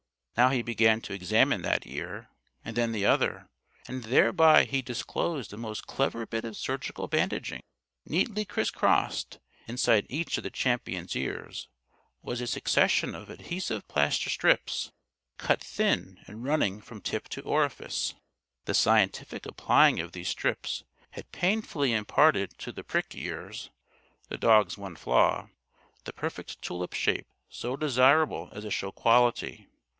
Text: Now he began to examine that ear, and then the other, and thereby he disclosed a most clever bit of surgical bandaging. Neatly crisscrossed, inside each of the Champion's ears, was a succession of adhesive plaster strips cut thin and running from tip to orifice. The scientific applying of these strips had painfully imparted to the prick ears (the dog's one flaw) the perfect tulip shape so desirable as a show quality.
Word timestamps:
Now 0.35 0.49
he 0.49 0.63
began 0.63 1.01
to 1.01 1.13
examine 1.13 1.61
that 1.61 1.85
ear, 1.85 2.29
and 2.65 2.75
then 2.75 2.93
the 2.93 3.05
other, 3.05 3.47
and 3.87 4.05
thereby 4.05 4.63
he 4.63 4.81
disclosed 4.81 5.53
a 5.53 5.57
most 5.57 5.85
clever 5.85 6.25
bit 6.25 6.43
of 6.43 6.57
surgical 6.57 7.07
bandaging. 7.07 7.61
Neatly 8.07 8.43
crisscrossed, 8.43 9.37
inside 9.67 10.07
each 10.09 10.39
of 10.39 10.43
the 10.43 10.49
Champion's 10.49 11.15
ears, 11.15 11.67
was 12.23 12.41
a 12.41 12.47
succession 12.47 13.13
of 13.13 13.29
adhesive 13.29 13.87
plaster 13.87 14.31
strips 14.31 14.91
cut 15.37 15.63
thin 15.63 16.19
and 16.25 16.43
running 16.43 16.81
from 16.81 17.01
tip 17.01 17.29
to 17.29 17.41
orifice. 17.43 18.15
The 18.65 18.73
scientific 18.73 19.45
applying 19.45 19.99
of 19.99 20.13
these 20.13 20.29
strips 20.29 20.83
had 21.11 21.31
painfully 21.31 21.93
imparted 21.93 22.57
to 22.59 22.71
the 22.71 22.83
prick 22.83 23.13
ears 23.13 23.69
(the 24.29 24.39
dog's 24.39 24.79
one 24.79 24.95
flaw) 24.95 25.49
the 26.05 26.13
perfect 26.13 26.63
tulip 26.63 26.93
shape 26.93 27.27
so 27.49 27.75
desirable 27.77 28.49
as 28.53 28.65
a 28.65 28.71
show 28.71 28.91
quality. 28.91 29.67